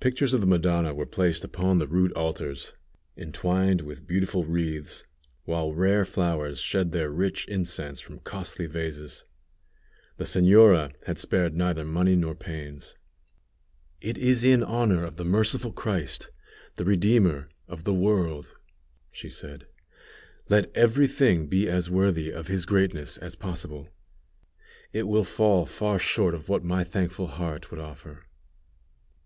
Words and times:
Pictures 0.00 0.32
of 0.32 0.40
the 0.40 0.46
Madonna 0.46 0.94
were 0.94 1.04
placed 1.04 1.44
upon 1.44 1.76
the 1.76 1.86
rude 1.86 2.10
altars, 2.14 2.72
entwined 3.18 3.82
with 3.82 4.06
beautiful 4.06 4.44
wreaths, 4.46 5.04
while 5.44 5.74
rare 5.74 6.06
flowers 6.06 6.58
shed 6.58 6.90
their 6.92 7.10
rich 7.10 7.46
incense 7.48 8.00
from 8.00 8.20
costly 8.20 8.64
vases. 8.66 9.24
The 10.16 10.24
señora 10.24 10.94
had 11.04 11.18
spared 11.18 11.54
neither 11.54 11.84
money 11.84 12.16
nor 12.16 12.34
pains. 12.34 12.94
"It 14.00 14.16
is 14.16 14.42
in 14.42 14.62
honor 14.62 15.04
of 15.04 15.16
the 15.16 15.24
Merciful 15.26 15.72
Christ 15.74 16.30
the 16.76 16.86
Redeemer 16.86 17.50
of 17.68 17.84
the 17.84 17.92
world," 17.92 18.56
she 19.12 19.28
said; 19.28 19.66
"let 20.48 20.74
every 20.74 21.06
thing 21.06 21.44
be 21.46 21.68
as 21.68 21.90
worthy 21.90 22.30
of 22.30 22.46
His 22.46 22.64
greatness 22.64 23.18
as 23.18 23.36
possible; 23.36 23.90
it 24.94 25.06
will 25.06 25.24
fall 25.24 25.66
far 25.66 25.98
short 25.98 26.34
of 26.34 26.48
what 26.48 26.64
my 26.64 26.82
thankful 26.82 27.26
heart 27.26 27.70
would 27.70 27.80
offer." 27.80 28.24